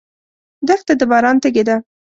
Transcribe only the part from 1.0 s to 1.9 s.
باران تږې ده.